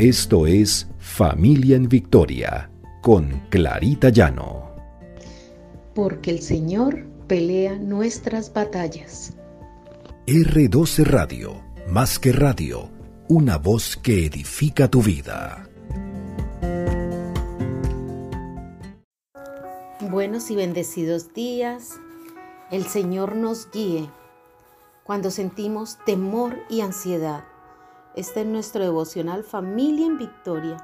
Esto 0.00 0.46
es 0.46 0.88
Familia 0.98 1.76
en 1.76 1.86
Victoria 1.86 2.70
con 3.02 3.42
Clarita 3.50 4.08
Llano. 4.08 4.74
Porque 5.94 6.30
el 6.30 6.40
Señor 6.40 7.04
pelea 7.26 7.76
nuestras 7.76 8.50
batallas. 8.50 9.34
R12 10.26 11.04
Radio, 11.04 11.62
más 11.86 12.18
que 12.18 12.32
radio, 12.32 12.88
una 13.28 13.58
voz 13.58 13.98
que 13.98 14.24
edifica 14.24 14.88
tu 14.88 15.02
vida. 15.02 15.68
Buenos 20.08 20.50
y 20.50 20.56
bendecidos 20.56 21.34
días. 21.34 22.00
El 22.70 22.86
Señor 22.86 23.36
nos 23.36 23.70
guíe 23.70 24.08
cuando 25.04 25.30
sentimos 25.30 25.98
temor 26.06 26.56
y 26.70 26.80
ansiedad 26.80 27.49
este 28.16 28.40
es 28.40 28.46
nuestro 28.46 28.82
devocional 28.82 29.44
Familia 29.44 30.06
en 30.06 30.18
Victoria, 30.18 30.76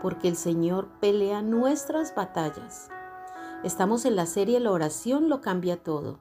porque 0.00 0.26
el 0.26 0.36
Señor 0.36 0.88
pelea 1.00 1.40
nuestras 1.40 2.12
batallas. 2.14 2.90
Estamos 3.62 4.04
en 4.04 4.16
la 4.16 4.26
serie 4.26 4.58
La 4.58 4.72
oración 4.72 5.28
lo 5.28 5.40
cambia 5.40 5.80
todo, 5.80 6.18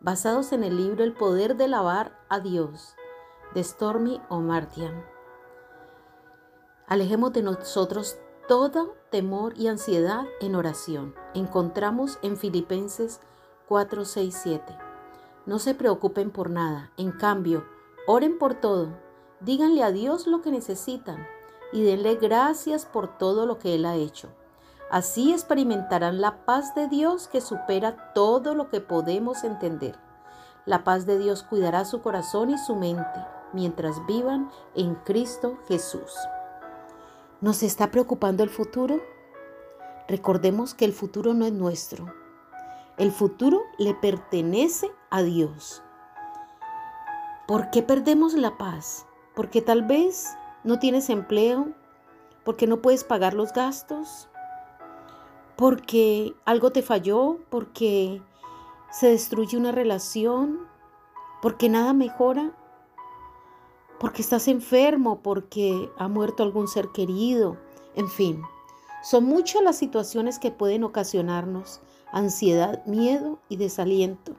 basados 0.00 0.52
en 0.52 0.64
el 0.64 0.78
libro 0.78 1.04
El 1.04 1.12
poder 1.12 1.56
de 1.56 1.68
lavar 1.68 2.18
a 2.30 2.40
Dios, 2.40 2.94
de 3.54 3.62
Stormy 3.62 4.18
O'Martian. 4.30 5.04
Alejemos 6.86 7.34
de 7.34 7.42
nosotros 7.42 8.16
todo 8.48 8.94
temor 9.10 9.52
y 9.58 9.68
ansiedad 9.68 10.24
en 10.40 10.54
oración. 10.54 11.14
Encontramos 11.34 12.18
en 12.22 12.38
Filipenses 12.38 13.20
4, 13.68 14.06
6, 14.06 14.40
7. 14.42 14.78
No 15.44 15.58
se 15.58 15.74
preocupen 15.74 16.30
por 16.30 16.48
nada, 16.48 16.92
en 16.96 17.12
cambio, 17.12 17.66
oren 18.06 18.38
por 18.38 18.54
todo 18.54 19.07
Díganle 19.40 19.84
a 19.84 19.92
Dios 19.92 20.26
lo 20.26 20.42
que 20.42 20.50
necesitan 20.50 21.26
y 21.72 21.82
denle 21.82 22.16
gracias 22.16 22.86
por 22.86 23.18
todo 23.18 23.46
lo 23.46 23.58
que 23.58 23.74
Él 23.74 23.86
ha 23.86 23.94
hecho. 23.94 24.28
Así 24.90 25.32
experimentarán 25.32 26.20
la 26.20 26.44
paz 26.44 26.74
de 26.74 26.88
Dios 26.88 27.28
que 27.28 27.40
supera 27.40 28.12
todo 28.14 28.54
lo 28.54 28.68
que 28.68 28.80
podemos 28.80 29.44
entender. 29.44 29.96
La 30.66 30.82
paz 30.82 31.06
de 31.06 31.18
Dios 31.18 31.42
cuidará 31.42 31.84
su 31.84 32.00
corazón 32.02 32.50
y 32.50 32.58
su 32.58 32.74
mente 32.74 33.26
mientras 33.52 34.04
vivan 34.06 34.50
en 34.74 34.94
Cristo 34.94 35.58
Jesús. 35.68 36.14
¿Nos 37.40 37.62
está 37.62 37.90
preocupando 37.90 38.42
el 38.42 38.50
futuro? 38.50 39.00
Recordemos 40.08 40.74
que 40.74 40.84
el 40.84 40.92
futuro 40.92 41.34
no 41.34 41.46
es 41.46 41.52
nuestro. 41.52 42.12
El 42.96 43.12
futuro 43.12 43.62
le 43.78 43.94
pertenece 43.94 44.90
a 45.10 45.22
Dios. 45.22 45.82
¿Por 47.46 47.70
qué 47.70 47.82
perdemos 47.82 48.34
la 48.34 48.58
paz? 48.58 49.07
Porque 49.38 49.62
tal 49.62 49.82
vez 49.82 50.36
no 50.64 50.80
tienes 50.80 51.08
empleo, 51.08 51.68
porque 52.44 52.66
no 52.66 52.82
puedes 52.82 53.04
pagar 53.04 53.34
los 53.34 53.52
gastos, 53.52 54.28
porque 55.54 56.34
algo 56.44 56.72
te 56.72 56.82
falló, 56.82 57.38
porque 57.48 58.20
se 58.90 59.06
destruye 59.06 59.56
una 59.56 59.70
relación, 59.70 60.66
porque 61.40 61.68
nada 61.68 61.92
mejora, 61.92 62.50
porque 64.00 64.22
estás 64.22 64.48
enfermo, 64.48 65.20
porque 65.22 65.88
ha 65.98 66.08
muerto 66.08 66.42
algún 66.42 66.66
ser 66.66 66.88
querido, 66.88 67.58
en 67.94 68.08
fin. 68.08 68.42
Son 69.04 69.22
muchas 69.22 69.62
las 69.62 69.76
situaciones 69.76 70.40
que 70.40 70.50
pueden 70.50 70.82
ocasionarnos 70.82 71.80
ansiedad, 72.10 72.84
miedo 72.86 73.38
y 73.48 73.54
desaliento. 73.54 74.34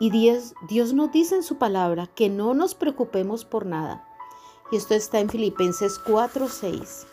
Y 0.00 0.10
Dios, 0.10 0.54
Dios 0.68 0.92
nos 0.92 1.10
dice 1.10 1.34
en 1.34 1.42
su 1.42 1.58
palabra 1.58 2.06
que 2.06 2.28
no 2.28 2.54
nos 2.54 2.76
preocupemos 2.76 3.44
por 3.44 3.66
nada. 3.66 4.06
Y 4.70 4.76
esto 4.76 4.94
está 4.94 5.18
en 5.18 5.28
Filipenses 5.28 5.98
4:6. 5.98 7.06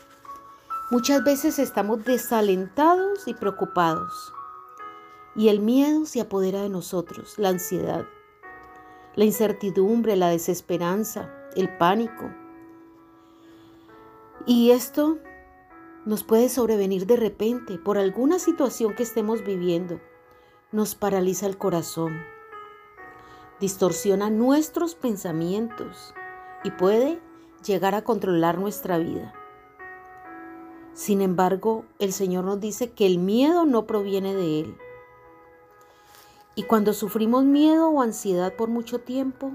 Muchas 0.91 1.23
veces 1.23 1.57
estamos 1.57 2.05
desalentados 2.05 3.27
y 3.27 3.33
preocupados. 3.33 4.31
Y 5.35 5.49
el 5.49 5.61
miedo 5.61 6.05
se 6.05 6.21
apodera 6.21 6.61
de 6.61 6.69
nosotros, 6.69 7.39
la 7.39 7.49
ansiedad, 7.49 8.05
la 9.15 9.25
incertidumbre, 9.25 10.15
la 10.15 10.29
desesperanza, 10.29 11.33
el 11.55 11.75
pánico. 11.77 12.31
Y 14.45 14.71
esto 14.71 15.17
nos 16.05 16.23
puede 16.23 16.49
sobrevenir 16.49 17.07
de 17.07 17.17
repente 17.17 17.79
por 17.79 17.97
alguna 17.97 18.37
situación 18.37 18.93
que 18.93 19.03
estemos 19.03 19.43
viviendo. 19.43 19.99
Nos 20.71 20.93
paraliza 20.93 21.47
el 21.47 21.57
corazón 21.57 22.34
distorsiona 23.59 24.29
nuestros 24.29 24.95
pensamientos 24.95 26.13
y 26.63 26.71
puede 26.71 27.21
llegar 27.65 27.95
a 27.95 28.03
controlar 28.03 28.57
nuestra 28.57 28.97
vida. 28.97 29.33
Sin 30.93 31.21
embargo, 31.21 31.85
el 31.99 32.13
Señor 32.13 32.45
nos 32.45 32.59
dice 32.59 32.91
que 32.91 33.05
el 33.05 33.17
miedo 33.17 33.65
no 33.65 33.85
proviene 33.85 34.33
de 34.33 34.61
Él. 34.61 34.77
Y 36.55 36.63
cuando 36.63 36.93
sufrimos 36.93 37.43
miedo 37.43 37.89
o 37.89 38.01
ansiedad 38.01 38.55
por 38.55 38.69
mucho 38.69 38.99
tiempo, 38.99 39.51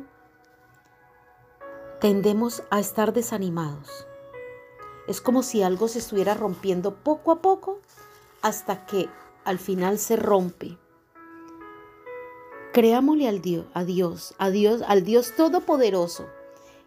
tendemos 1.99 2.62
a 2.71 2.78
estar 2.78 3.12
desanimados. 3.12 4.06
Es 5.09 5.21
como 5.21 5.43
si 5.43 5.62
algo 5.62 5.88
se 5.88 5.99
estuviera 5.99 6.34
rompiendo 6.34 6.94
poco 6.97 7.32
a 7.32 7.41
poco 7.41 7.81
hasta 8.43 8.87
que 8.87 9.09
al 9.44 9.59
final 9.59 9.99
se 9.99 10.17
rompe 10.17 10.78
Creámosle 12.72 13.26
al 13.26 13.42
Dios, 13.42 13.66
a 13.75 13.82
Dios, 13.82 14.34
a 14.38 14.50
Dios, 14.50 14.82
al 14.86 15.03
Dios 15.03 15.34
Todopoderoso, 15.36 16.28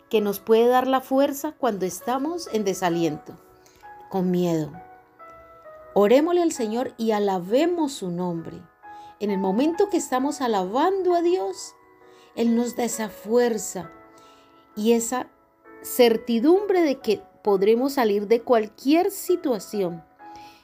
que 0.10 0.22
nos 0.22 0.40
puede 0.40 0.68
dar 0.68 0.88
la 0.88 1.02
fuerza 1.02 1.52
cuando 1.52 1.86
estamos 1.86 2.48
en 2.54 2.64
desaliento, 2.64 3.34
con 4.10 4.32
miedo. 4.32 4.72
Orémosle 5.94 6.42
al 6.42 6.54
Señor 6.54 6.94
y 6.98 7.12
alabemos 7.12 7.92
su 7.92 8.12
nombre. 8.12 8.62
En 9.20 9.30
el 9.30 9.40
momento 9.40 9.90
que 9.90 9.98
estamos 9.98 10.40
alabando 10.40 11.16
a 11.16 11.22
Dios, 11.22 11.76
Él 12.36 12.56
nos 12.56 12.78
da 12.78 12.86
esa 12.86 13.10
fuerza 13.10 13.92
y 14.78 14.94
esa 14.94 15.28
certidumbre 15.82 16.82
de 16.82 17.00
que 17.00 17.22
podremos 17.44 17.94
salir 17.94 18.28
de 18.28 18.42
cualquier 18.42 19.12
situación. 19.12 20.02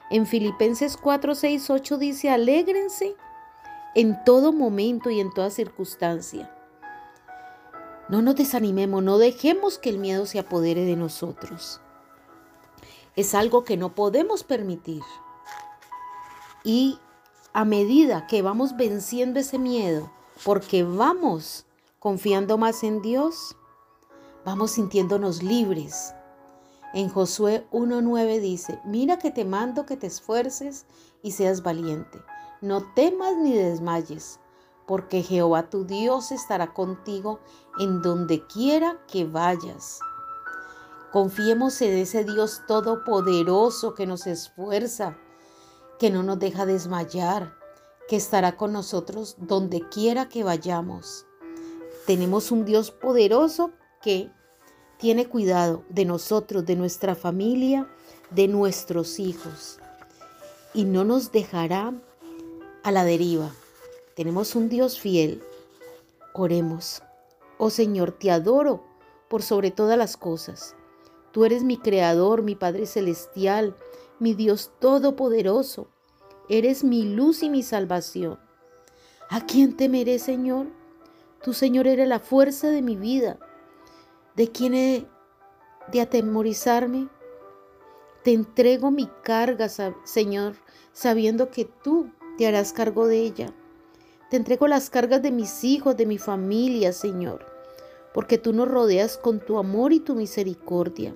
En 0.09 0.25
Filipenses 0.25 0.95
4, 0.95 1.35
6, 1.35 1.69
8 1.69 1.97
dice, 1.97 2.29
alégrense 2.29 3.17
en 3.95 4.23
todo 4.23 4.53
momento 4.53 5.09
y 5.09 5.19
en 5.19 5.31
toda 5.31 5.49
circunstancia. 5.49 6.55
No 8.07 8.21
nos 8.21 8.35
desanimemos, 8.35 9.03
no 9.03 9.17
dejemos 9.17 9.77
que 9.77 9.89
el 9.89 9.99
miedo 9.99 10.25
se 10.25 10.39
apodere 10.39 10.83
de 10.85 10.95
nosotros. 10.95 11.81
Es 13.15 13.35
algo 13.35 13.63
que 13.63 13.77
no 13.77 13.93
podemos 13.93 14.43
permitir. 14.43 15.03
Y 16.63 16.99
a 17.53 17.65
medida 17.65 18.27
que 18.27 18.41
vamos 18.41 18.75
venciendo 18.75 19.39
ese 19.39 19.59
miedo, 19.59 20.11
porque 20.43 20.83
vamos 20.83 21.65
confiando 21.99 22.57
más 22.57 22.83
en 22.83 23.01
Dios, 23.01 23.55
vamos 24.45 24.71
sintiéndonos 24.71 25.43
libres. 25.43 26.13
En 26.93 27.09
Josué 27.09 27.67
1.9 27.71 28.39
dice, 28.39 28.79
mira 28.85 29.19
que 29.19 29.29
te 29.29 29.45
mando 29.45 29.85
que 29.85 29.97
te 29.97 30.07
esfuerces 30.07 30.85
y 31.21 31.31
seas 31.31 31.61
valiente. 31.61 32.19
No 32.61 32.93
temas 32.93 33.37
ni 33.37 33.53
desmayes, 33.53 34.39
porque 34.85 35.23
Jehová 35.23 35.69
tu 35.69 35.85
Dios 35.85 36.31
estará 36.31 36.73
contigo 36.73 37.39
en 37.79 38.01
donde 38.01 38.45
quiera 38.47 38.99
que 39.07 39.25
vayas. 39.25 39.99
Confiemos 41.11 41.81
en 41.81 41.97
ese 41.97 42.25
Dios 42.25 42.63
todopoderoso 42.67 43.93
que 43.93 44.05
nos 44.05 44.27
esfuerza, 44.27 45.17
que 45.99 46.09
no 46.09 46.21
nos 46.21 46.37
deja 46.39 46.65
desmayar, 46.65 47.55
que 48.09 48.15
estará 48.15 48.57
con 48.57 48.73
nosotros 48.73 49.35
donde 49.39 49.87
quiera 49.87 50.27
que 50.27 50.43
vayamos. 50.43 51.25
Tenemos 52.05 52.51
un 52.51 52.65
Dios 52.65 52.91
poderoso 52.91 53.71
que 54.01 54.31
tiene 54.97 55.29
cuidado 55.29 55.85
de 55.89 56.05
nosotros, 56.05 56.65
de 56.65 56.75
nuestra 56.75 57.15
familia, 57.15 57.87
de 58.31 58.47
nuestros 58.47 59.19
hijos. 59.19 59.79
Y 60.73 60.83
no 60.83 61.05
nos 61.05 61.31
dejará 61.31 61.93
a 62.83 62.91
la 62.91 63.03
deriva. 63.05 63.51
Tenemos 64.15 64.55
un 64.55 64.69
Dios 64.69 64.99
fiel. 64.99 65.41
Oremos. 66.33 67.01
Oh 67.57 67.69
Señor, 67.69 68.11
te 68.11 68.31
adoro 68.31 68.83
por 69.27 69.41
sobre 69.41 69.71
todas 69.71 69.97
las 69.97 70.17
cosas. 70.17 70.75
Tú 71.31 71.45
eres 71.45 71.63
mi 71.63 71.77
Creador, 71.77 72.41
mi 72.41 72.55
Padre 72.55 72.85
Celestial, 72.85 73.75
mi 74.19 74.33
Dios 74.33 74.71
Todopoderoso. 74.79 75.87
Eres 76.49 76.83
mi 76.83 77.03
luz 77.03 77.43
y 77.43 77.49
mi 77.49 77.61
salvación. 77.61 78.39
¿A 79.29 79.45
quién 79.45 79.77
temeré, 79.77 80.17
Señor? 80.17 80.67
Tu 81.43 81.53
Señor, 81.53 81.87
eres 81.87 82.07
la 82.07 82.19
fuerza 82.19 82.69
de 82.69 82.81
mi 82.81 82.95
vida. 82.95 83.37
¿De 84.35 84.51
quién 84.51 84.73
he 84.73 85.05
de 85.91 86.01
atemorizarme? 86.01 87.09
Te 88.23 88.33
entrego 88.33 88.89
mi 88.91 89.07
carga, 89.23 89.69
Señor, 90.03 90.55
sabiendo 90.91 91.51
que 91.51 91.65
tú 91.65 92.11
te 92.39 92.47
harás 92.47 92.71
cargo 92.71 93.05
de 93.05 93.19
ella. 93.19 93.53
Te 94.29 94.37
entrego 94.37 94.69
las 94.69 94.89
cargas 94.89 95.21
de 95.21 95.29
mis 95.29 95.65
hijos, 95.65 95.97
de 95.97 96.05
mi 96.05 96.17
familia, 96.17 96.93
Señor, 96.93 97.45
porque 98.13 98.37
tú 98.37 98.53
nos 98.53 98.69
rodeas 98.69 99.17
con 99.17 99.41
tu 99.41 99.57
amor 99.57 99.91
y 99.91 99.99
tu 99.99 100.15
misericordia. 100.15 101.13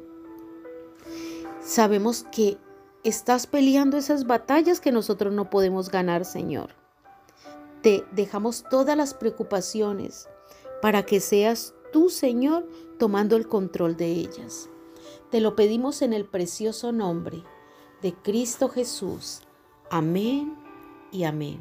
Sabemos 1.61 2.25
que 2.29 2.57
estás 3.05 3.47
peleando 3.47 3.95
esas 3.95 4.27
batallas 4.27 4.81
que 4.81 4.91
nosotros 4.91 5.31
no 5.31 5.49
podemos 5.49 5.89
ganar, 5.89 6.25
Señor. 6.25 6.71
Te 7.81 8.03
dejamos 8.11 8.65
todas 8.69 8.97
las 8.97 9.13
preocupaciones 9.13 10.27
para 10.81 11.03
que 11.05 11.21
seas 11.21 11.73
tú, 11.93 12.09
Señor, 12.09 12.67
tomando 12.99 13.37
el 13.37 13.47
control 13.47 13.95
de 13.95 14.07
ellas. 14.07 14.67
Te 15.31 15.39
lo 15.39 15.55
pedimos 15.55 16.01
en 16.01 16.11
el 16.11 16.25
precioso 16.25 16.91
nombre 16.91 17.43
de 18.01 18.13
Cristo 18.13 18.67
Jesús. 18.67 19.39
Amén 19.89 20.62
y 21.13 21.23
amén. 21.23 21.59